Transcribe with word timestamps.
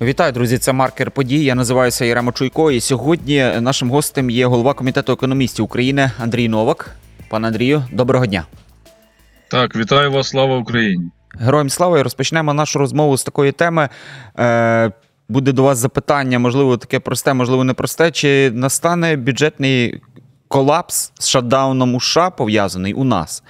Вітаю, 0.00 0.32
друзі! 0.32 0.58
Це 0.58 0.72
маркер 0.72 1.10
подій. 1.10 1.44
Я 1.44 1.54
називаюся 1.54 2.04
Яремо 2.04 2.32
Чуйко. 2.32 2.70
І 2.70 2.80
сьогодні 2.80 3.52
нашим 3.60 3.90
гостем 3.90 4.30
є 4.30 4.46
голова 4.46 4.74
комітету 4.74 5.12
економістів 5.12 5.64
України 5.64 6.10
Андрій 6.18 6.48
Новак. 6.48 6.90
Пане 7.28 7.48
Андрію, 7.48 7.84
доброго 7.92 8.26
дня. 8.26 8.46
Так, 9.50 9.76
вітаю 9.76 10.12
вас, 10.12 10.28
слава 10.28 10.58
Україні. 10.58 11.10
Героям 11.40 11.70
слава 11.70 11.98
і 11.98 12.02
розпочнемо 12.02 12.54
нашу 12.54 12.78
розмову 12.78 13.16
з 13.16 13.24
такої 13.24 13.52
теми. 13.52 13.88
Е, 14.38 14.92
буде 15.28 15.52
до 15.52 15.62
вас 15.62 15.78
запитання, 15.78 16.38
можливо, 16.38 16.76
таке 16.76 17.00
просте, 17.00 17.34
можливо, 17.34 17.64
непросте. 17.64 18.10
Чи 18.10 18.50
настане 18.50 19.16
бюджетний 19.16 20.00
колапс 20.48 21.12
з 21.18 21.28
шатдауном 21.28 21.94
у 21.94 22.00
США 22.00 22.30
пов'язаний 22.30 22.94
у 22.94 23.04
нас? 23.04 23.42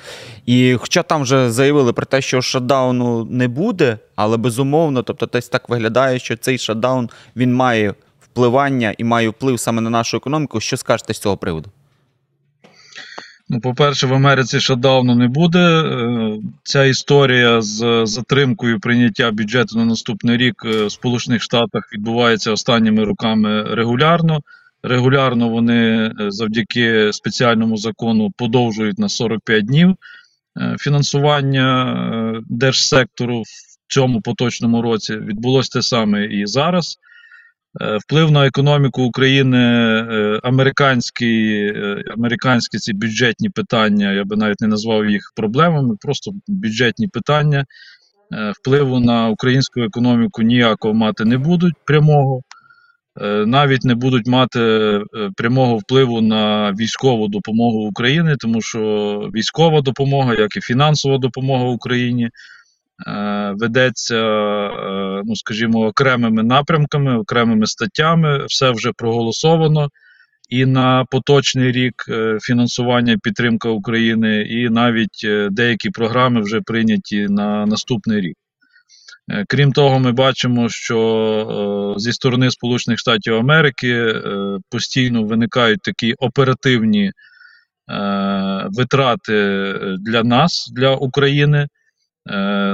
І 0.46 0.76
хоча 0.80 1.02
там 1.02 1.22
вже 1.22 1.50
заявили 1.50 1.92
про 1.92 2.06
те, 2.06 2.20
що 2.20 2.42
шатдауну 2.42 3.24
не 3.24 3.48
буде, 3.48 3.98
але 4.16 4.36
безумовно, 4.36 5.02
тобто 5.02 5.26
десь 5.26 5.48
так 5.48 5.68
виглядає, 5.68 6.18
що 6.18 6.36
цей 6.36 6.58
шатдаун 6.58 7.10
він 7.36 7.54
має 7.54 7.94
впливання 8.20 8.94
і 8.98 9.04
має 9.04 9.28
вплив 9.28 9.60
саме 9.60 9.80
на 9.80 9.90
нашу 9.90 10.16
економіку. 10.16 10.60
Що 10.60 10.76
скажете 10.76 11.14
з 11.14 11.18
цього 11.18 11.36
приводу? 11.36 11.70
Ну, 13.48 13.60
по-перше, 13.60 14.06
в 14.06 14.14
Америці 14.14 14.60
шатдауну 14.60 15.14
не 15.14 15.28
буде. 15.28 15.58
Е, 15.58 16.38
Ця 16.62 16.84
історія 16.84 17.62
з 17.62 18.06
затримкою 18.06 18.80
прийняття 18.80 19.30
бюджету 19.30 19.78
на 19.78 19.84
наступний 19.84 20.36
рік 20.36 20.62
е, 20.64 20.86
в 20.86 20.92
Сполучених 20.92 21.42
Штатах 21.42 21.92
відбувається 21.92 22.52
останніми 22.52 23.04
роками 23.04 23.62
регулярно. 23.62 24.40
Регулярно 24.88 25.48
вони 25.48 26.06
е, 26.06 26.12
завдяки 26.28 27.12
спеціальному 27.12 27.76
закону 27.76 28.30
подовжують 28.36 28.98
на 28.98 29.08
45 29.08 29.66
днів 29.66 29.94
е, 30.60 30.76
фінансування 30.78 31.92
е, 31.92 32.40
держсектору 32.48 33.42
в 33.42 33.92
цьому 33.94 34.20
поточному 34.20 34.82
році. 34.82 35.16
Відбулося 35.16 35.70
те 35.72 35.82
саме 35.82 36.26
і 36.26 36.46
зараз. 36.46 36.96
Вплив 38.06 38.30
на 38.30 38.46
економіку 38.46 39.02
України, 39.02 39.58
американські, 40.42 41.72
американські 42.16 42.78
ці 42.78 42.92
бюджетні 42.92 43.48
питання, 43.48 44.12
я 44.12 44.24
би 44.24 44.36
навіть 44.36 44.60
не 44.60 44.68
назвав 44.68 45.10
їх 45.10 45.32
проблемами, 45.36 45.96
просто 46.00 46.30
бюджетні 46.48 47.08
питання. 47.08 47.64
Впливу 48.60 49.00
на 49.00 49.28
українську 49.28 49.80
економіку 49.80 50.42
ніякого 50.42 50.94
мати 50.94 51.24
не 51.24 51.38
будуть 51.38 51.74
прямого, 51.86 52.42
навіть 53.46 53.84
не 53.84 53.94
будуть 53.94 54.26
мати 54.26 54.60
е, 54.60 55.00
прямого 55.36 55.76
впливу 55.76 56.20
на 56.20 56.72
військову 56.72 57.28
допомогу 57.28 57.78
України, 57.78 58.36
тому 58.40 58.60
що 58.60 58.80
військова 59.34 59.80
допомога, 59.80 60.34
як 60.34 60.56
і 60.56 60.60
фінансова 60.60 61.18
допомога 61.18 61.64
Україні, 61.64 62.30
е, 63.06 63.54
ведеться, 63.56 64.16
е, 64.16 65.22
ну 65.24 65.36
скажімо, 65.36 65.86
окремими 65.86 66.42
напрямками, 66.42 67.18
окремими 67.18 67.66
статтями. 67.66 68.46
Все 68.46 68.70
вже 68.70 68.92
проголосовано. 68.96 69.88
І 70.48 70.66
на 70.66 71.04
поточний 71.04 71.72
рік 71.72 72.04
е, 72.08 72.38
фінансування 72.40 73.12
і 73.12 73.16
підтримка 73.16 73.68
України, 73.68 74.42
і 74.42 74.68
навіть 74.68 75.20
е, 75.24 75.48
деякі 75.50 75.90
програми 75.90 76.40
вже 76.40 76.60
прийняті 76.60 77.26
на 77.28 77.66
наступний 77.66 78.20
рік. 78.20 78.36
Е, 79.30 79.44
Крім 79.48 79.72
того, 79.72 79.98
ми 79.98 80.12
бачимо, 80.12 80.68
що 80.68 81.94
е, 81.96 82.00
зі 82.00 82.12
сторони 82.12 82.50
Сполучених 82.50 82.98
Штатів 82.98 83.34
Америки 83.34 83.92
е, 83.92 84.22
постійно 84.70 85.22
виникають 85.22 85.82
такі 85.82 86.14
оперативні 86.14 87.12
витрати 88.66 89.74
для 89.98 90.22
нас, 90.22 90.72
для 90.76 90.94
України. 90.94 91.68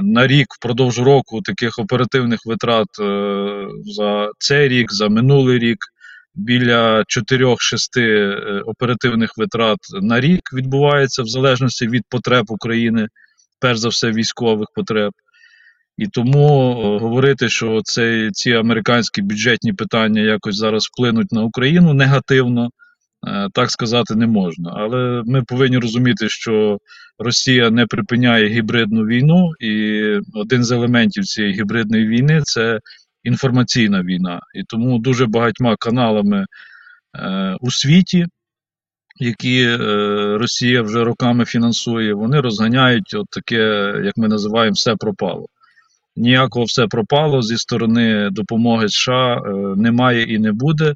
На 0.02 0.26
рік 0.26 0.46
впродовж 0.50 0.98
року 0.98 1.40
таких 1.42 1.78
оперативних 1.78 2.40
витрат 2.46 2.86
за 3.84 4.30
цей 4.38 4.68
рік, 4.68 4.92
за 4.92 5.08
минулий 5.08 5.58
рік 5.58 5.78
біля 6.34 7.04
4-6 7.08 7.98
е, 7.98 8.62
оперативних 8.66 9.30
витрат 9.36 9.78
на 10.02 10.20
рік 10.20 10.40
відбувається 10.52 11.22
в 11.22 11.26
залежності 11.26 11.88
від 11.88 12.02
потреб 12.08 12.44
України, 12.48 13.08
перш 13.60 13.78
за 13.78 13.88
все 13.88 14.10
військових 14.10 14.68
потреб. 14.74 15.12
І 15.96 16.06
тому 16.06 16.70
е, 16.70 16.98
говорити, 16.98 17.48
що 17.48 17.80
це, 17.84 18.30
ці 18.32 18.52
американські 18.52 19.22
бюджетні 19.22 19.72
питання 19.72 20.22
якось 20.22 20.56
зараз 20.56 20.86
вплинуть 20.86 21.32
на 21.32 21.42
Україну 21.42 21.94
негативно, 21.94 22.70
е, 23.28 23.48
так 23.52 23.70
сказати 23.70 24.14
не 24.14 24.26
можна. 24.26 24.72
Але 24.76 25.22
ми 25.26 25.42
повинні 25.42 25.78
розуміти, 25.78 26.28
що 26.28 26.78
Росія 27.18 27.70
не 27.70 27.86
припиняє 27.86 28.48
гібридну 28.48 29.02
війну, 29.02 29.52
і 29.60 30.02
один 30.34 30.64
з 30.64 30.72
елементів 30.72 31.24
цієї 31.24 31.54
гібридної 31.54 32.06
війни 32.06 32.40
це 32.44 32.80
інформаційна 33.24 34.02
війна. 34.02 34.40
І 34.54 34.62
тому 34.64 34.98
дуже 34.98 35.26
багатьма 35.26 35.76
каналами 35.76 36.46
е, 37.16 37.56
у 37.60 37.70
світі, 37.70 38.26
які 39.16 39.76
Росія 40.36 40.82
вже 40.82 41.04
роками 41.04 41.44
фінансує, 41.44 42.14
вони 42.14 42.40
розганяють 42.40 43.14
от 43.14 43.26
таке, 43.30 43.94
як 44.04 44.16
ми 44.16 44.28
називаємо, 44.28 44.72
все 44.72 44.96
пропало. 44.96 45.46
Ніякого 46.16 46.64
все 46.64 46.86
пропало 46.86 47.42
зі 47.42 47.58
сторони 47.58 48.30
допомоги 48.30 48.88
США 48.88 49.34
е, 49.34 49.50
немає 49.76 50.22
і 50.22 50.38
не 50.38 50.52
буде. 50.52 50.94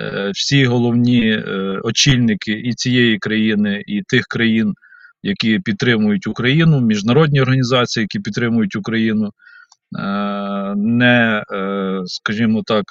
Е, 0.00 0.30
всі 0.34 0.64
головні 0.64 1.30
е, 1.30 1.42
очільники 1.84 2.52
і 2.52 2.74
цієї 2.74 3.18
країни, 3.18 3.82
і 3.86 4.02
тих 4.02 4.26
країн, 4.26 4.74
які 5.22 5.58
підтримують 5.58 6.26
Україну, 6.26 6.80
міжнародні 6.80 7.40
організації, 7.40 8.02
які 8.02 8.18
підтримують 8.18 8.76
Україну, 8.76 9.30
не, 10.76 11.42
скажімо 12.06 12.62
так, 12.66 12.84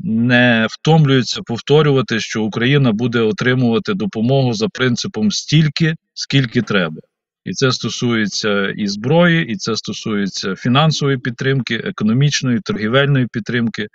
не 0.00 0.66
втомлюються 0.70 1.42
повторювати, 1.42 2.20
що 2.20 2.42
Україна 2.42 2.92
буде 2.92 3.20
отримувати 3.20 3.94
допомогу 3.94 4.54
за 4.54 4.68
принципом 4.68 5.30
стільки, 5.30 5.94
скільки 6.14 6.62
треба. 6.62 7.00
І 7.44 7.52
це 7.52 7.72
стосується 7.72 8.68
і 8.68 8.86
зброї, 8.86 9.46
і 9.46 9.56
це 9.56 9.76
стосується 9.76 10.54
фінансової 10.56 11.18
підтримки, 11.18 11.74
економічної, 11.74 12.60
торгівельної 12.60 13.26
підтримки. 13.32 13.88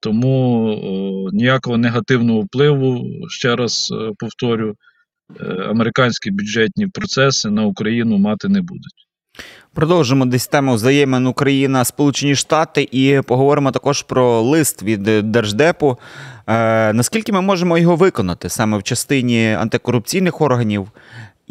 Тому 0.00 0.66
о, 0.66 1.30
ніякого 1.32 1.78
негативного 1.78 2.40
впливу, 2.40 3.06
ще 3.28 3.56
раз 3.56 3.88
е, 3.92 4.12
повторю, 4.18 4.74
е, 5.40 5.44
американські 5.44 6.30
бюджетні 6.30 6.86
процеси 6.86 7.50
на 7.50 7.64
Україну 7.64 8.18
мати 8.18 8.48
не 8.48 8.60
будуть. 8.60 9.02
Продовжимо 9.74 10.26
десь 10.26 10.46
тему 10.46 10.74
взаємин 10.74 11.26
Україна, 11.26 11.84
Сполучені 11.84 12.34
Штати, 12.34 12.88
і 12.92 13.20
поговоримо 13.26 13.70
також 13.70 14.02
про 14.02 14.40
лист 14.40 14.82
від 14.82 15.02
Держдепу. 15.32 15.98
Е, 16.46 16.92
наскільки 16.92 17.32
ми 17.32 17.40
можемо 17.40 17.78
його 17.78 17.96
виконати 17.96 18.48
саме 18.48 18.78
в 18.78 18.82
частині 18.82 19.52
антикорупційних 19.52 20.40
органів, 20.40 20.88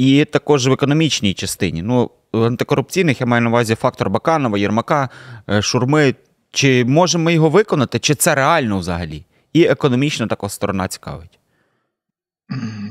і 0.01 0.25
також 0.25 0.67
в 0.67 0.71
економічній 0.71 1.33
частині? 1.33 1.81
Ну, 1.81 2.11
антикорупційних 2.33 3.21
я 3.21 3.27
маю 3.27 3.41
на 3.41 3.49
увазі 3.49 3.75
фактор 3.75 4.09
Баканова, 4.09 4.57
Єрмака, 4.57 5.09
е, 5.49 5.61
Шурми. 5.61 6.15
Чи 6.51 6.85
можемо 6.85 7.23
ми 7.23 7.33
його 7.33 7.49
виконати, 7.49 7.99
чи 7.99 8.15
це 8.15 8.35
реально 8.35 8.79
взагалі? 8.79 9.25
І 9.53 9.63
економічна 9.63 10.27
також 10.27 10.51
сторона 10.51 10.87
цікавить. 10.87 11.39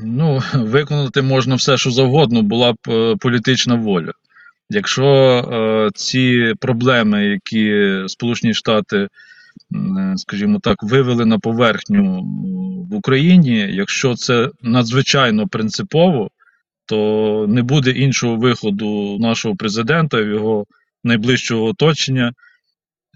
Ну, 0.04 0.42
виконати 0.54 1.22
можна 1.22 1.54
все, 1.54 1.76
що 1.76 1.90
завгодно, 1.90 2.42
була 2.42 2.72
б 2.72 2.76
е, 2.88 3.16
політична 3.20 3.74
воля. 3.74 4.12
Якщо 4.70 5.06
е, 5.06 5.90
ці 5.94 6.54
проблеми, 6.60 7.24
які 7.26 7.94
Сполучені 8.06 8.54
Штати, 8.54 8.96
е, 8.98 9.08
скажімо 10.16 10.58
так, 10.62 10.82
вивели 10.82 11.24
на 11.24 11.38
поверхню 11.38 12.22
в 12.90 12.94
Україні, 12.94 13.68
якщо 13.70 14.14
це 14.14 14.50
надзвичайно 14.62 15.48
принципово, 15.48 16.30
то 16.90 17.46
не 17.48 17.62
буде 17.62 17.90
іншого 17.90 18.36
виходу 18.36 19.18
нашого 19.20 19.56
президента 19.56 20.20
його 20.20 20.66
найближчого 21.04 21.64
оточення, 21.64 22.32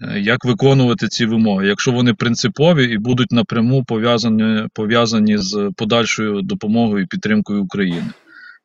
е, 0.01 0.19
як 0.19 0.45
виконувати 0.45 1.07
ці 1.07 1.25
вимоги, 1.25 1.67
якщо 1.67 1.91
вони 1.91 2.13
принципові 2.13 2.93
і 2.93 2.97
будуть 2.97 3.31
напряму 3.31 3.83
пов'язані, 3.83 4.67
пов'язані 4.73 5.37
з 5.37 5.71
подальшою 5.77 6.41
допомогою 6.41 7.03
і 7.03 7.07
підтримкою 7.07 7.63
України. 7.63 8.07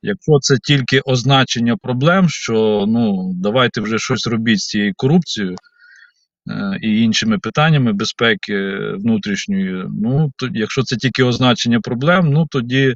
Якщо 0.03 0.39
це 0.41 0.57
тільки 0.63 1.01
означення 1.01 1.77
проблем, 1.77 2.29
що 2.29 2.85
ну 2.89 3.33
давайте 3.35 3.81
вже 3.81 3.99
щось 3.99 4.27
робіть 4.27 4.61
з 4.61 4.67
цією 4.67 4.93
корупцією 4.97 5.57
е, 6.51 6.79
і 6.83 7.03
іншими 7.03 7.39
питаннями 7.39 7.93
безпеки 7.93 8.79
внутрішньої, 8.95 9.85
ну 10.03 10.33
то 10.37 10.49
якщо 10.55 10.83
це 10.83 10.97
тільки 10.97 11.23
означення 11.23 11.81
проблем, 11.81 12.31
ну 12.33 12.47
тоді 12.51 12.95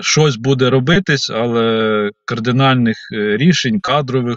щось 0.00 0.36
буде 0.36 0.70
робитись, 0.70 1.30
але 1.30 2.10
кардинальних 2.24 2.96
е, 3.12 3.36
рішень, 3.36 3.80
кадрових, 3.80 4.36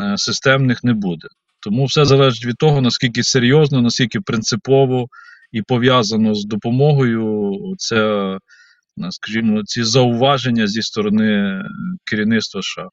е, 0.00 0.18
системних 0.18 0.84
не 0.84 0.92
буде. 0.92 1.28
Тому 1.60 1.84
все 1.84 2.04
залежить 2.04 2.46
від 2.46 2.56
того, 2.56 2.80
наскільки 2.80 3.22
серйозно, 3.22 3.82
наскільки 3.82 4.20
принципово 4.20 5.06
і 5.52 5.62
пов'язано 5.62 6.34
з 6.34 6.44
допомогою 6.44 7.58
це, 7.78 7.96
е, 7.96 9.10
скажімо, 9.10 9.62
ці 9.64 9.84
зауваження 9.84 10.66
зі 10.66 10.82
сторони 10.82 11.32
е, 11.32 11.62
керівництва 12.04 12.62
США. 12.62 12.88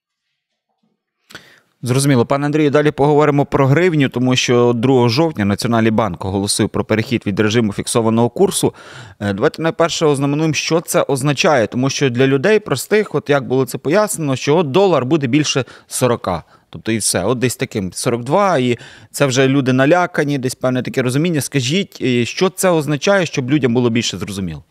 Зрозуміло, 1.85 2.25
пане 2.25 2.45
Андрію, 2.45 2.69
далі 2.71 2.91
поговоримо 2.91 3.45
про 3.45 3.68
гривню, 3.68 4.09
тому 4.09 4.35
що 4.35 4.74
2 4.75 5.09
жовтня 5.09 5.45
Національний 5.45 5.91
банк 5.91 6.25
оголосив 6.25 6.69
про 6.69 6.85
перехід 6.85 7.24
від 7.27 7.39
режиму 7.39 7.74
фіксованого 7.74 8.30
курсу. 8.30 8.74
Е, 9.19 9.33
Давайте 9.33 9.62
найперше 9.62 10.06
ознаменуємо, 10.06 10.53
що 10.53 10.81
це 10.81 11.01
означає, 11.01 11.68
тому 11.68 11.89
що 11.89 12.09
для 12.09 12.27
людей 12.27 12.59
простих, 12.59 13.15
от 13.15 13.30
як 13.30 13.47
було 13.47 13.65
це 13.65 13.77
пояснено, 13.77 14.35
що 14.35 14.57
от 14.57 14.71
долар 14.71 15.06
буде 15.06 15.27
більше 15.27 15.65
40. 15.88 16.30
Тобто 16.69 16.91
і 16.91 16.97
все, 16.97 17.25
от 17.25 17.39
десь 17.39 17.56
таким 17.56 17.94
42, 17.94 18.57
і 18.57 18.77
це 19.12 19.25
вже 19.25 19.47
люди 19.47 19.74
налякані, 19.74 20.38
десь 20.38 20.56
певне 20.56 20.83
таке 20.83 21.01
розуміння. 21.01 21.41
Скажіть, 21.41 21.97
е, 22.01 22.25
що 22.25 22.50
це 22.50 22.69
означає, 22.69 23.25
щоб 23.25 23.51
людям 23.51 23.74
було 23.74 23.89
більше 23.89 24.18
зрозуміло? 24.18 24.63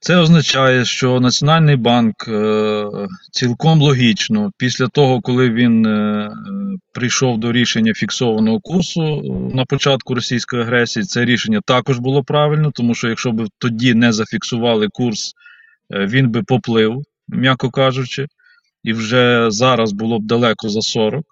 Це 0.00 0.16
означає, 0.16 0.84
що 0.84 1.20
Національний 1.20 1.76
банк 1.76 2.28
е, 2.28 2.86
цілком 3.32 3.80
логічно, 3.80 4.50
після 4.58 4.88
того, 4.88 5.20
коли 5.20 5.50
він 5.50 5.86
е, 5.86 6.30
прийшов 6.94 7.38
до 7.38 7.52
рішення 7.52 7.94
фіксованого 7.94 8.60
курсу 8.60 9.02
е, 9.02 9.22
на 9.56 9.64
початку 9.64 10.14
російської 10.14 10.62
агресії, 10.62 11.04
це 11.04 11.24
рішення 11.24 11.60
також 11.64 11.98
було 11.98 12.24
правильно, 12.24 12.70
тому 12.74 12.94
що 12.94 13.08
якщо 13.08 13.32
б 13.32 13.48
тоді 13.58 13.94
не 13.94 14.12
зафіксували 14.12 14.88
курс, 14.92 15.32
він 15.90 16.30
би 16.30 16.42
поплив, 16.42 17.02
м'яко 17.28 17.70
кажучи, 17.70 18.26
і 18.84 18.92
вже 18.92 19.50
зараз 19.50 19.92
було 19.92 20.18
б 20.18 20.26
далеко 20.26 20.68
за 20.68 20.80
40, 20.80 21.24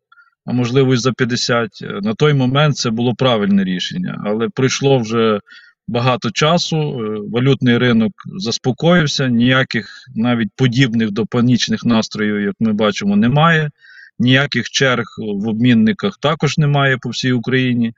а 0.46 0.52
можливо 0.52 0.94
і 0.94 0.96
за 0.96 1.12
50. 1.12 1.70
Е, 1.82 2.00
На 2.02 2.14
той 2.14 2.34
момент 2.34 2.76
це 2.76 2.90
було 2.90 3.14
правильне 3.14 3.64
рішення, 3.64 4.22
але 4.24 4.48
пройшло 4.48 4.98
вже 4.98 5.40
багато 5.88 6.31
часу. 6.31 6.77
е, 6.77 7.21
Валютний 7.33 7.79
ринок 7.79 8.12
заспокоївся, 8.38 9.29
ніяких 9.29 9.88
навіть 10.15 10.50
подібних 10.56 11.11
до 11.11 11.27
панічних 11.27 11.85
настроїв, 11.85 12.41
як 12.41 12.55
ми 12.61 12.73
бачимо, 12.73 13.17
немає. 13.17 13.71
Ніяких 14.19 14.71
черг 14.71 15.05
в 15.19 15.49
обмінниках 15.49 16.19
також 16.21 16.59
немає 16.59 16.99
по 16.99 17.09
всій 17.09 17.33
Україні. 17.33 17.93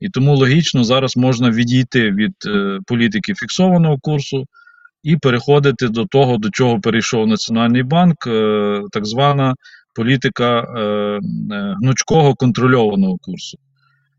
І 0.00 0.08
тому 0.08 0.36
логічно 0.36 0.84
зараз 0.84 1.16
можна 1.16 1.50
відійти 1.50 2.10
від 2.10 2.34
е, 2.46 2.78
політики 2.86 3.34
фіксованого 3.34 3.98
курсу 3.98 4.46
і 5.02 5.16
переходити 5.16 5.88
до 5.88 6.04
того, 6.04 6.36
до 6.36 6.50
чого 6.50 6.80
перейшов 6.80 7.26
Національний 7.26 7.82
банк, 7.82 8.26
е, 8.26 8.82
так 8.92 9.06
звана 9.06 9.54
політика 9.94 10.66
гнучкого 11.82 12.34
контрольованого 12.34 13.18
курсу. 13.18 13.58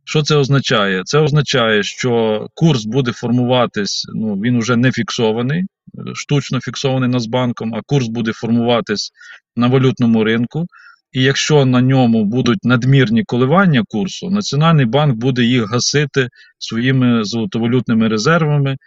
Що 0.04 0.22
це 0.22 0.36
означає? 0.36 1.04
Це 1.06 1.20
означає, 1.20 1.84
що 1.84 2.48
курс 2.54 2.86
буде 2.86 3.12
формуватись, 3.12 4.08
ну 4.14 4.36
він 4.36 4.60
вже 4.60 4.76
не 4.76 4.92
фіксований, 4.92 5.62
е, 5.62 5.68
штучно 6.16 6.60
фіксований 6.62 7.10
Нацбанком, 7.10 7.76
а 7.76 7.82
курс 7.86 8.08
буде 8.08 8.34
формуватись 8.34 9.12
на 9.56 9.68
валютному 9.68 10.24
ринку. 10.24 10.66
І 11.12 11.24
якщо 11.24 11.66
на 11.66 11.82
ньому 11.82 12.26
будуть 12.26 12.66
надмірні 12.66 13.24
коливання 13.24 13.84
курсу, 13.90 14.30
Національний 14.30 14.86
банк 14.86 15.16
буде 15.16 15.44
їх 15.44 15.72
гасити 15.72 16.30
своїми 16.60 17.24
золотовалютними 17.24 18.08
резервами, 18.08 18.78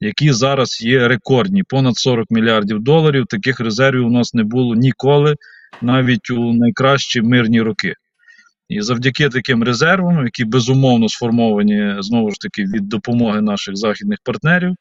які 0.00 0.32
зараз 0.32 0.82
є 0.82 1.08
рекордні, 1.08 1.62
понад 1.62 1.96
40 1.96 2.30
мільярдів 2.30 2.80
доларів. 2.80 3.26
Таких 3.26 3.60
резервів 3.60 4.06
у 4.06 4.10
нас 4.10 4.34
не 4.34 4.44
було 4.44 4.74
ніколи, 4.74 5.36
навіть 5.82 6.30
у 6.30 6.52
найкращі 6.52 7.22
мирні 7.22 7.60
роки. 7.60 7.94
І 8.68 8.80
завдяки 8.80 9.28
таким 9.28 9.62
резервам, 9.62 10.24
які 10.24 10.44
безумовно 10.44 11.08
сформовані 11.08 11.94
знову 11.98 12.30
ж 12.30 12.36
таки 12.40 12.62
від 12.62 12.88
допомоги 12.88 13.40
наших 13.40 13.76
західних 13.76 14.18
партнерів, 14.24 14.74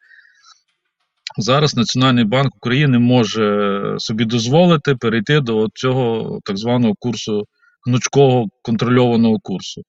зараз 1.38 1.76
Національний 1.76 2.24
банк 2.24 2.56
України 2.56 3.00
може 3.00 3.96
собі 3.98 4.26
дозволити 4.26 4.96
перейти 4.96 5.40
до 5.40 5.68
цього 5.74 6.40
так 6.44 6.58
званого 6.58 6.94
курсу 7.00 7.46
гнучкого 7.88 8.48
контрольованого 8.62 9.40
курсу. 9.40 9.82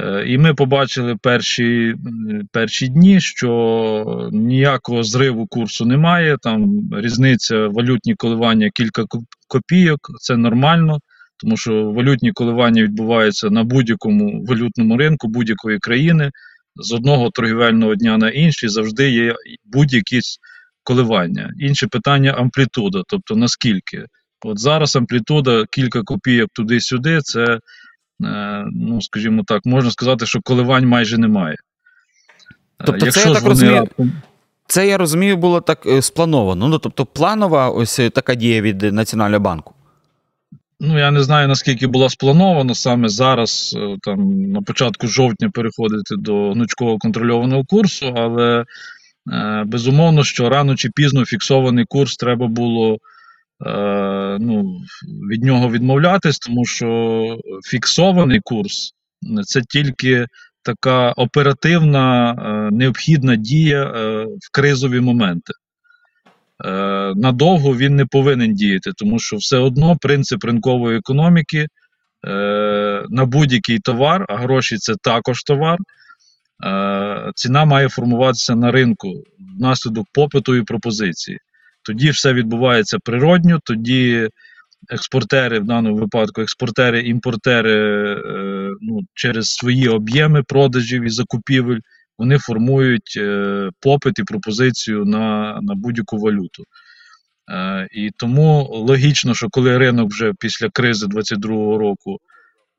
Е, 0.00 0.24
І 0.26 0.38
ми 0.38 0.54
побачили 0.54 1.16
перші, 1.22 1.94
перші 2.52 2.88
дні, 2.88 3.20
що 3.20 4.28
ніякого 4.32 5.02
зриву 5.02 5.46
курсу 5.46 5.86
немає. 5.86 6.36
Там 6.42 6.80
різниця 6.92 7.68
валютні 7.68 8.14
коливання 8.14 8.70
кілька 8.74 9.04
копійок, 9.48 10.00
це 10.20 10.36
нормально, 10.36 10.98
тому 11.38 11.56
що 11.56 11.90
валютні 11.90 12.32
коливання 12.32 12.82
відбуваються 12.82 13.50
на 13.50 13.64
будь-якому 13.64 14.44
валютному 14.44 14.96
ринку 14.96 15.28
будь-якої 15.28 15.78
країни. 15.78 16.30
З 16.76 16.92
одного 16.92 17.30
торгівельного 17.30 17.94
дня 17.94 18.18
на 18.18 18.30
інший 18.30 18.68
завжди 18.68 19.10
є 19.10 19.34
будь-які 19.64 20.20
коливання. 20.82 21.52
Інше 21.58 21.86
питання 21.86 22.32
амплітуда, 22.32 23.02
тобто 23.08 23.36
наскільки. 23.36 24.06
От 24.44 24.58
зараз 24.58 24.96
амплітуда 24.96 25.64
кілька 25.70 26.02
копійок 26.02 26.50
туди-сюди, 26.54 27.20
це 27.22 27.58
Е, 28.24 28.64
ну, 28.72 29.02
скажімо 29.02 29.42
так, 29.46 29.66
можна 29.66 29.90
сказати, 29.90 30.26
що 30.26 30.40
коливань 30.40 30.86
майже 30.86 31.18
немає. 31.18 31.56
Е, 32.80 32.84
Тобто 32.86 33.10
це, 33.10 33.28
я 33.28 33.34
так 33.34 33.44
розумію, 33.44 33.88
Це 34.66 34.86
я 34.86 34.98
розумію, 34.98 35.36
було 35.36 35.60
так 35.60 35.86
е, 35.86 36.02
сплановано. 36.02 36.68
Ну, 36.68 36.78
тобто, 36.78 37.06
планова 37.06 37.70
ось 37.70 38.00
така 38.14 38.34
дія 38.34 38.60
від 38.60 38.82
Національного 38.82 39.40
банку. 39.40 39.74
Ну, 40.80 40.98
я 40.98 41.10
не 41.10 41.22
знаю, 41.22 41.48
наскільки 41.48 41.86
була 41.86 42.08
спланована 42.08 42.74
саме 42.74 43.08
зараз, 43.08 43.76
е, 43.78 43.96
там, 44.02 44.42
на 44.42 44.62
початку 44.62 45.06
жовтня 45.06 45.50
переходити 45.50 46.16
до 46.16 46.52
гнучкового 46.52 46.98
контрольованого 46.98 47.64
курсу, 47.64 48.14
але 48.16 48.64
е, 49.32 49.64
безумовно, 49.66 50.24
що 50.24 50.48
рано 50.48 50.76
чи 50.76 50.90
пізно 50.94 51.24
фіксований 51.24 51.84
курс 51.88 52.16
треба 52.16 52.46
було 52.46 52.98
е, 53.66 54.38
ну, 54.40 54.80
від 55.30 55.44
нього 55.44 55.70
відмовлятись, 55.70 56.38
тому 56.38 56.64
що 56.64 57.38
фіксований 57.70 58.40
курс 58.44 58.92
це 59.44 59.62
тільки 59.68 60.26
така 60.62 61.12
оперативна 61.12 62.32
е, 62.32 62.74
необхідна 62.74 63.36
дія 63.36 63.84
е, 63.84 64.24
в 64.24 64.52
кризові 64.52 65.00
моменти. 65.00 65.52
Е, 66.64 66.70
надовго 67.16 67.76
він 67.76 67.96
не 67.96 68.06
повинен 68.06 68.54
діяти, 68.54 68.92
тому 68.96 69.18
що 69.18 69.36
все 69.36 69.56
одно 69.56 69.96
принцип 69.96 70.44
ринкової 70.44 70.98
економіки 70.98 71.66
е, 72.26 73.04
на 73.08 73.24
будь-який 73.24 73.78
товар, 73.78 74.26
а 74.28 74.36
гроші 74.36 74.76
це 74.76 74.94
також 75.02 75.42
товар. 75.42 75.78
е, 76.66 77.32
Ціна 77.34 77.64
має 77.64 77.88
формуватися 77.88 78.54
на 78.54 78.70
ринку 78.70 79.24
внаслідок 79.58 80.06
попиту 80.12 80.56
і 80.56 80.62
пропозиції. 80.62 81.38
Тоді 81.82 82.10
все 82.10 82.32
відбувається 82.32 82.98
природньо, 83.04 83.60
тоді 83.64 84.28
експортери, 84.90 85.60
в 85.60 85.64
даному 85.64 85.96
випадку, 85.96 86.42
експортери, 86.42 87.00
імпортери 87.00 88.16
ну, 88.80 89.00
через 89.14 89.50
свої 89.50 89.88
об'єми 89.88 90.42
продажів 90.42 91.02
і 91.02 91.08
закупівель, 91.08 91.78
вони 92.18 92.38
формують 92.38 93.14
е, 93.16 93.70
попит 93.80 94.18
і 94.18 94.24
пропозицію 94.24 95.04
на, 95.04 95.58
на 95.62 95.74
будь-яку 95.74 96.18
валюту. 96.18 96.64
Е, 97.50 97.88
і 97.92 98.10
тому 98.16 98.68
логічно, 98.72 99.34
що 99.34 99.48
коли 99.50 99.78
ринок 99.78 100.10
вже 100.10 100.32
після 100.40 100.68
кризи 100.68 101.06
22-го 101.06 101.78
року, 101.78 102.18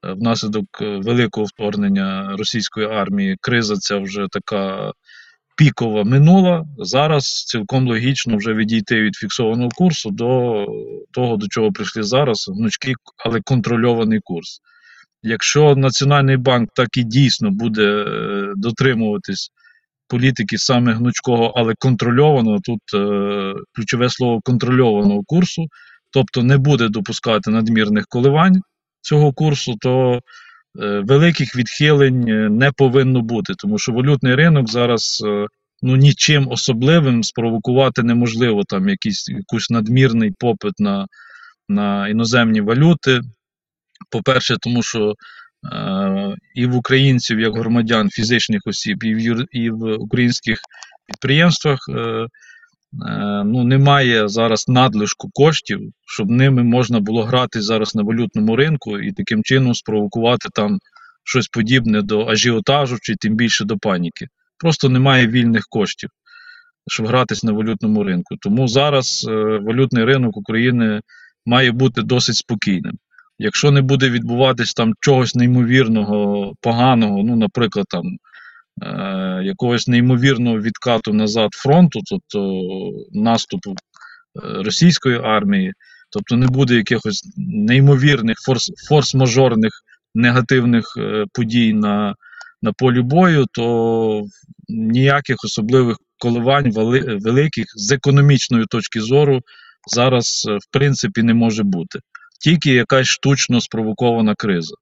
е, 0.06 0.14
внаслідок 0.14 0.66
великого 0.82 1.46
вторгнення 1.46 2.36
російської 2.38 2.88
армії, 2.88 3.38
криза 3.42 3.76
ця 3.76 3.98
вже 3.98 4.28
така 4.32 4.92
пікова 5.58 6.04
минула. 6.04 6.66
Зараз 6.78 7.44
цілком 7.46 7.88
логічно 7.88 8.38
вже 8.38 8.54
відійти 8.54 9.02
від 9.02 9.16
фіксованого 9.16 9.70
курсу 9.70 10.12
до 10.12 10.66
того, 11.12 11.38
до 11.38 11.48
чого 11.48 11.72
прийшли 11.72 12.04
зараз, 12.04 12.50
гнучкий, 12.56 12.96
але 13.26 13.42
контрольований 13.42 14.20
курс. 14.24 14.62
Якщо 15.24 15.76
Національний 15.76 16.38
банк 16.38 16.70
так 16.74 16.98
і 16.98 17.04
дійсно 17.04 17.52
буде 17.52 18.06
е, 18.08 18.54
дотримуватись 18.56 19.52
політики 20.08 20.58
саме 20.58 20.94
гнучкого, 20.94 21.54
але 21.56 21.74
контрольованого, 21.80 22.60
тут 22.64 22.80
е, 22.94 23.54
ключове 23.76 24.10
слово 24.10 24.42
контрольованого 24.42 25.24
курсу, 25.26 25.68
тобто 26.12 26.44
не 26.44 26.58
буде 26.58 26.90
допускати 26.90 27.52
надмірних 27.52 28.06
коливань 28.10 28.62
цього 29.02 29.34
курсу, 29.34 29.76
то 29.82 30.20
е, 30.82 31.00
великих 31.00 31.56
відхилень 31.56 32.48
не 32.58 32.72
повинно 32.72 33.22
бути, 33.22 33.54
тому 33.58 33.78
що 33.78 33.92
валютний 33.92 34.36
ринок 34.36 34.70
зараз 34.70 35.24
ну, 35.82 35.96
нічим 35.96 36.48
особливим 36.50 37.24
спровокувати 37.24 38.04
неможливо 38.04 38.64
там 38.64 38.90
якийсь 38.90 39.30
якийсь 39.30 39.70
надмірний 39.70 40.32
попит 40.40 40.74
на, 40.80 41.08
на 41.70 42.08
іноземні 42.08 42.62
валюти. 42.62 43.22
По-перше, 44.10 44.58
тому 44.62 44.84
що 44.84 45.14
е, 45.74 46.36
і 46.56 46.66
в 46.66 46.76
українців, 46.76 47.40
як 47.40 47.58
громадян, 47.58 48.10
фізичних 48.10 48.62
осіб, 48.66 49.04
і 49.04 49.16
в, 49.16 49.20
юр, 49.20 49.46
і 49.52 49.70
в 49.70 49.94
українських 49.94 50.60
підприємствах 51.06 51.80
е, 51.90 52.00
е, 52.00 52.28
ну, 53.46 53.64
немає 53.64 54.28
зараз 54.28 54.68
надлишку 54.68 55.30
коштів, 55.34 55.80
щоб 56.06 56.30
ними 56.30 56.64
можна 56.64 57.00
було 57.00 57.24
грати 57.24 57.62
зараз 57.62 57.96
на 57.96 58.04
валютному 58.04 58.56
ринку 58.56 59.00
і 59.00 59.12
таким 59.12 59.44
чином 59.44 59.76
спровокувати 59.76 60.50
там 60.54 60.80
щось 61.24 61.48
подібне 61.48 62.02
до 62.02 62.28
ажіотажу 62.28 62.98
чи 63.02 63.16
тим 63.16 63.36
більше 63.36 63.66
до 63.66 63.78
паніки. 63.78 64.28
Просто 64.58 64.90
немає 64.90 65.28
вільних 65.28 65.66
коштів, 65.70 66.10
щоб 66.88 67.08
гратись 67.08 67.44
на 67.44 67.52
валютному 67.52 68.04
ринку. 68.04 68.36
Тому 68.42 68.68
зараз 68.68 69.26
валютний 69.62 70.06
ринок 70.06 70.38
України 70.38 71.02
має 71.46 71.72
бути 71.72 72.02
досить 72.02 72.36
спокійним. 72.36 72.98
Якщо 73.40 73.72
не 73.72 73.82
буде 73.82 74.10
відбуватись 74.10 74.74
там 74.74 74.94
чогось 75.00 75.36
неймовірного, 75.36 76.54
поганого, 76.62 77.24
ну, 77.24 77.36
наприклад, 77.36 77.86
там 77.90 78.04
е, 78.84 79.44
якогось 79.44 79.88
неймовірного 79.88 80.60
відкату 80.60 81.14
назад 81.14 81.50
фронту, 81.54 82.00
тобто 82.06 82.62
наступу 83.12 83.72
е, 83.72 83.76
російської 84.64 85.20
армії, 85.24 85.74
тобто 86.10 86.36
не 86.36 86.48
буде 86.48 86.76
якихось 86.76 87.34
неймовірних 87.38 88.38
форс, 88.38 88.72
форс-мажорних 88.92 89.72
негативних 90.16 90.86
е, 90.98 91.26
подій 91.34 91.74
на, 91.74 92.16
на 92.62 92.74
полі 92.74 93.02
бою, 93.02 93.46
то 93.52 94.24
ніяких 94.68 95.38
особливих 95.46 95.98
коливань 96.18 96.72
вели, 96.72 97.00
великих 97.00 97.66
з 97.76 97.92
економічної 97.92 98.66
точки 98.66 99.02
зору 99.02 99.42
зараз, 99.88 100.46
е, 100.50 100.58
в 100.58 100.72
принципі, 100.72 101.24
не 101.24 101.34
може 101.34 101.64
бути. 101.64 102.00
Тільки 102.40 102.74
якась 102.74 103.08
штучно 103.08 103.62
спровокована 103.62 104.36
криза. 104.36 104.76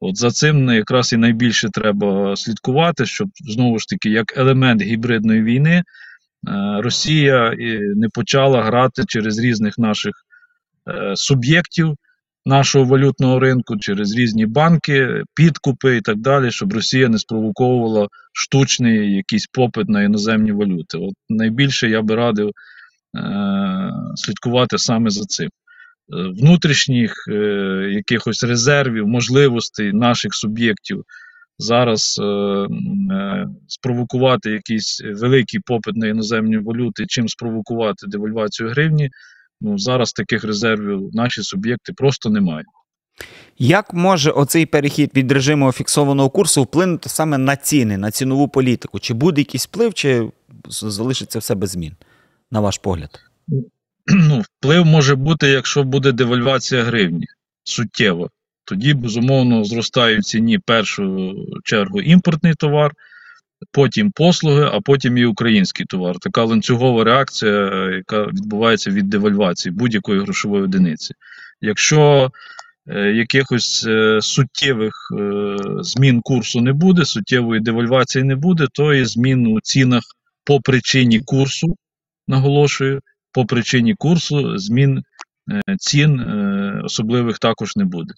От 0.00 0.16
за 0.16 0.30
цим 0.30 0.70
якраз 0.70 1.12
і 1.12 1.16
найбільше 1.16 1.68
треба 1.68 2.36
слідкувати, 2.36 3.06
щоб 3.06 3.28
знову 3.34 3.78
ж 3.78 3.88
таки, 3.88 4.10
як 4.10 4.38
елемент 4.38 4.82
гібридної 4.82 5.42
війни, 5.42 5.74
е, 5.74 5.84
Росія 6.82 7.54
не 7.96 8.08
почала 8.08 8.62
грати 8.62 9.04
через 9.08 9.38
різних 9.38 9.78
наших 9.78 10.14
е, 10.88 11.16
суб'єктів 11.16 11.96
нашого 12.46 12.84
валютного 12.84 13.40
ринку, 13.40 13.76
через 13.76 14.14
різні 14.14 14.46
банки, 14.46 15.22
підкупи 15.34 15.96
і 15.96 16.00
так 16.00 16.16
далі, 16.16 16.50
щоб 16.50 16.72
Росія 16.72 17.08
не 17.08 17.18
спровоковувала 17.18 18.08
штучний 18.32 19.16
якийсь 19.16 19.46
попит 19.46 19.88
на 19.88 20.02
іноземні 20.02 20.52
валюти. 20.52 20.98
От 20.98 21.14
найбільше 21.28 21.88
я 21.88 22.02
би 22.02 22.14
радив 22.14 22.48
е, 22.48 22.52
слідкувати 24.16 24.78
саме 24.78 25.10
за 25.10 25.24
цим. 25.24 25.48
Внутрішніх 26.08 27.28
е, 27.28 27.34
якихось 27.92 28.42
резервів, 28.42 29.06
можливостей 29.06 29.92
наших 29.92 30.34
суб'єктів 30.34 31.04
зараз 31.58 32.20
е, 32.22 32.24
е, 32.24 33.48
спровокувати 33.66 34.50
якийсь 34.50 35.02
великий 35.04 35.60
попит 35.60 35.96
на 35.96 36.06
іноземні 36.06 36.58
валюти, 36.58 37.06
чим 37.06 37.28
спровокувати 37.28 38.06
девальвацію 38.06 38.68
гривні. 38.68 39.10
Ну 39.60 39.78
зараз 39.78 40.12
таких 40.12 40.44
резервів 40.44 41.10
наші 41.12 41.42
суб'єкти 41.42 41.92
просто 41.92 42.30
не 42.30 42.40
мають. 42.40 42.66
Як 43.58 43.94
може 43.94 44.30
оцей 44.30 44.66
перехід 44.66 45.10
від 45.16 45.32
режиму 45.32 45.72
фіксованого 45.72 46.30
курсу 46.30 46.62
вплинути 46.62 47.08
саме 47.08 47.38
на 47.38 47.56
ціни, 47.56 47.96
на 47.96 48.10
цінову 48.10 48.48
політику? 48.48 48.98
Чи 48.98 49.14
буде 49.14 49.40
якийсь 49.40 49.66
вплив, 49.66 49.94
чи 49.94 50.30
залишиться 50.68 51.38
все 51.38 51.54
без 51.54 51.70
змін, 51.70 51.92
на 52.50 52.60
ваш 52.60 52.78
погляд? 52.78 53.20
ну, 54.14 54.40
вплив 54.40 54.86
може 54.86 55.14
бути, 55.14 55.48
якщо 55.48 55.84
буде 55.84 56.12
девальвація 56.12 56.82
гривні 56.82 57.26
суттєво. 57.64 58.30
Тоді, 58.64 58.94
безумовно, 58.94 59.64
зростає 59.64 60.18
в 60.18 60.24
ціні 60.24 60.56
в 60.56 60.62
першу 60.62 61.34
чергу 61.64 62.00
імпортний 62.00 62.54
товар, 62.54 62.92
потім 63.72 64.10
послуги, 64.10 64.70
а 64.72 64.80
потім 64.80 65.18
і 65.18 65.24
український 65.24 65.86
товар. 65.86 66.16
Така 66.20 66.44
ланцюгова 66.44 67.04
реакція, 67.04 67.90
яка 67.90 68.26
відбувається 68.26 68.90
від 68.90 69.08
девальвації 69.08 69.72
будь-якої 69.72 70.20
грошової 70.20 70.62
одиниці. 70.62 71.14
Якщо 71.60 72.30
е, 72.86 73.00
якихось 73.00 73.86
е, 73.88 74.18
суттєвих 74.22 74.94
е, 75.18 75.56
змін 75.80 76.20
курсу 76.20 76.60
не 76.60 76.72
буде, 76.72 77.04
суттєвої 77.04 77.60
девальвації 77.60 78.24
не 78.24 78.36
буде, 78.36 78.66
то 78.72 78.94
і 78.94 79.04
змін 79.04 79.46
у 79.46 79.60
цінах 79.60 80.02
по 80.44 80.60
причині 80.60 81.20
курсу, 81.20 81.76
наголошую, 82.28 83.00
по 83.32 83.46
причині 83.46 83.94
курсу 83.94 84.58
змін 84.58 85.02
е, 85.50 85.76
цін 85.78 86.20
е, 86.20 86.80
особливих 86.84 87.38
також 87.38 87.76
не 87.76 87.84
буде. 87.84 88.14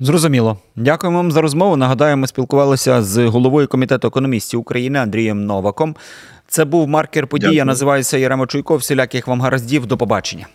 Зрозуміло. 0.00 0.58
Дякуємо 0.76 1.18
вам 1.18 1.32
за 1.32 1.40
розмову. 1.40 1.76
Нагадаю, 1.76 2.16
ми 2.16 2.26
спілкувалися 2.26 3.02
з 3.02 3.26
головою 3.26 3.68
комітету 3.68 4.08
економістів 4.08 4.60
України 4.60 4.98
Андрієм 4.98 5.46
Новаком. 5.46 5.96
Це 6.48 6.64
був 6.64 6.88
маркер 6.88 7.26
події. 7.26 7.54
Я 7.54 7.64
називаюся 7.64 8.18
Ярема 8.18 8.46
Чуйков. 8.46 8.78
Всіляких 8.78 9.28
вам 9.28 9.40
гараздів. 9.40 9.86
До 9.86 9.96
побачення. 9.96 10.46